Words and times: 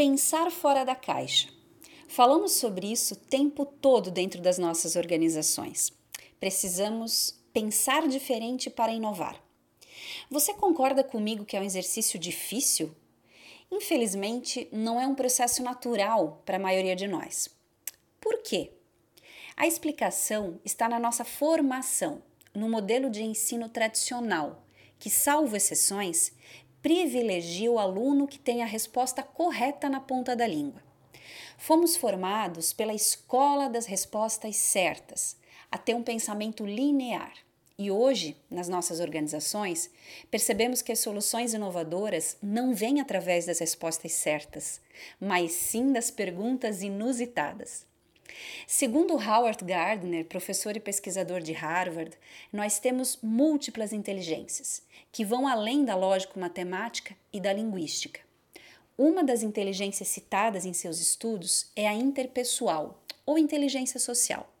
Pensar 0.00 0.50
fora 0.50 0.82
da 0.82 0.94
caixa. 0.94 1.50
Falamos 2.08 2.52
sobre 2.52 2.90
isso 2.90 3.12
o 3.12 3.16
tempo 3.18 3.66
todo 3.66 4.10
dentro 4.10 4.40
das 4.40 4.56
nossas 4.56 4.96
organizações. 4.96 5.92
Precisamos 6.40 7.38
pensar 7.52 8.08
diferente 8.08 8.70
para 8.70 8.94
inovar. 8.94 9.38
Você 10.30 10.54
concorda 10.54 11.04
comigo 11.04 11.44
que 11.44 11.54
é 11.54 11.60
um 11.60 11.64
exercício 11.64 12.18
difícil? 12.18 12.96
Infelizmente, 13.70 14.66
não 14.72 14.98
é 14.98 15.06
um 15.06 15.14
processo 15.14 15.62
natural 15.62 16.40
para 16.46 16.56
a 16.56 16.58
maioria 16.58 16.96
de 16.96 17.06
nós. 17.06 17.50
Por 18.18 18.38
quê? 18.38 18.72
A 19.54 19.66
explicação 19.66 20.58
está 20.64 20.88
na 20.88 20.98
nossa 20.98 21.26
formação, 21.26 22.22
no 22.54 22.70
modelo 22.70 23.10
de 23.10 23.22
ensino 23.22 23.68
tradicional, 23.68 24.64
que, 24.98 25.10
salvo 25.10 25.56
exceções, 25.56 26.32
privilegia 26.82 27.70
o 27.70 27.78
aluno 27.78 28.26
que 28.26 28.38
tem 28.38 28.62
a 28.62 28.66
resposta 28.66 29.22
correta 29.22 29.88
na 29.88 30.00
ponta 30.00 30.34
da 30.34 30.46
língua. 30.46 30.82
Fomos 31.58 31.96
formados 31.96 32.72
pela 32.72 32.94
escola 32.94 33.68
das 33.68 33.86
respostas 33.86 34.56
certas, 34.56 35.36
a 35.70 35.76
ter 35.76 35.94
um 35.94 36.02
pensamento 36.02 36.64
linear. 36.64 37.34
E 37.78 37.90
hoje, 37.90 38.36
nas 38.50 38.68
nossas 38.68 39.00
organizações, 39.00 39.90
percebemos 40.30 40.82
que 40.82 40.92
as 40.92 40.98
soluções 40.98 41.54
inovadoras 41.54 42.36
não 42.42 42.74
vêm 42.74 43.00
através 43.00 43.46
das 43.46 43.58
respostas 43.58 44.12
certas, 44.12 44.80
mas 45.18 45.52
sim 45.52 45.92
das 45.92 46.10
perguntas 46.10 46.82
inusitadas. 46.82 47.86
Segundo 48.66 49.14
Howard 49.14 49.64
Gardner, 49.64 50.24
professor 50.24 50.76
e 50.76 50.80
pesquisador 50.80 51.40
de 51.40 51.52
Harvard, 51.52 52.16
nós 52.52 52.78
temos 52.78 53.18
múltiplas 53.22 53.92
inteligências, 53.92 54.82
que 55.10 55.24
vão 55.24 55.46
além 55.46 55.84
da 55.84 55.96
lógico-matemática 55.96 57.16
e 57.32 57.40
da 57.40 57.52
linguística. 57.52 58.20
Uma 58.96 59.24
das 59.24 59.42
inteligências 59.42 60.08
citadas 60.08 60.66
em 60.66 60.72
seus 60.72 61.00
estudos 61.00 61.70
é 61.74 61.88
a 61.88 61.94
interpessoal, 61.94 63.02
ou 63.24 63.38
inteligência 63.38 63.98
social. 63.98 64.52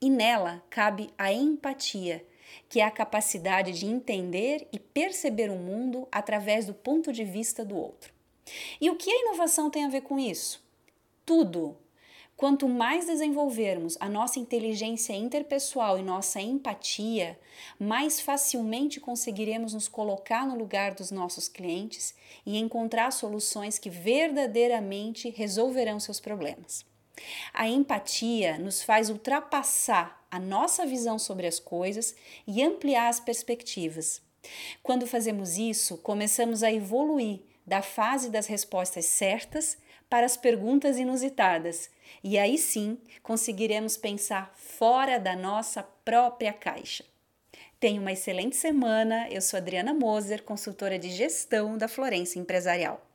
E 0.00 0.10
nela 0.10 0.62
cabe 0.68 1.10
a 1.16 1.32
empatia, 1.32 2.24
que 2.68 2.80
é 2.80 2.84
a 2.84 2.90
capacidade 2.90 3.72
de 3.72 3.86
entender 3.86 4.68
e 4.72 4.78
perceber 4.78 5.50
o 5.50 5.56
mundo 5.56 6.06
através 6.10 6.66
do 6.66 6.74
ponto 6.74 7.12
de 7.12 7.24
vista 7.24 7.64
do 7.64 7.76
outro. 7.76 8.12
E 8.80 8.90
o 8.90 8.96
que 8.96 9.10
a 9.10 9.20
inovação 9.20 9.70
tem 9.70 9.84
a 9.84 9.88
ver 9.88 10.02
com 10.02 10.18
isso? 10.18 10.62
Tudo! 11.24 11.76
Quanto 12.38 12.68
mais 12.68 13.04
desenvolvermos 13.04 13.96
a 13.98 14.08
nossa 14.08 14.38
inteligência 14.38 15.12
interpessoal 15.12 15.98
e 15.98 16.04
nossa 16.04 16.40
empatia, 16.40 17.36
mais 17.80 18.20
facilmente 18.20 19.00
conseguiremos 19.00 19.74
nos 19.74 19.88
colocar 19.88 20.46
no 20.46 20.54
lugar 20.54 20.94
dos 20.94 21.10
nossos 21.10 21.48
clientes 21.48 22.14
e 22.46 22.56
encontrar 22.56 23.10
soluções 23.10 23.76
que 23.76 23.90
verdadeiramente 23.90 25.30
resolverão 25.30 25.98
seus 25.98 26.20
problemas. 26.20 26.86
A 27.52 27.66
empatia 27.66 28.56
nos 28.56 28.84
faz 28.84 29.10
ultrapassar 29.10 30.24
a 30.30 30.38
nossa 30.38 30.86
visão 30.86 31.18
sobre 31.18 31.44
as 31.44 31.58
coisas 31.58 32.14
e 32.46 32.62
ampliar 32.62 33.08
as 33.08 33.18
perspectivas. 33.18 34.22
Quando 34.80 35.08
fazemos 35.08 35.58
isso, 35.58 35.98
começamos 35.98 36.62
a 36.62 36.72
evoluir 36.72 37.40
da 37.66 37.82
fase 37.82 38.30
das 38.30 38.46
respostas 38.46 39.06
certas 39.06 39.76
para 40.08 40.26
as 40.26 40.36
perguntas 40.36 40.98
inusitadas, 40.98 41.90
e 42.22 42.38
aí 42.38 42.56
sim 42.56 42.98
conseguiremos 43.22 43.96
pensar 43.96 44.52
fora 44.56 45.18
da 45.18 45.36
nossa 45.36 45.82
própria 45.82 46.52
caixa. 46.52 47.04
Tenha 47.80 48.00
uma 48.00 48.12
excelente 48.12 48.56
semana. 48.56 49.28
Eu 49.30 49.40
sou 49.40 49.56
Adriana 49.56 49.94
Moser, 49.94 50.42
consultora 50.42 50.98
de 50.98 51.10
gestão 51.10 51.78
da 51.78 51.86
Florência 51.86 52.40
Empresarial. 52.40 53.07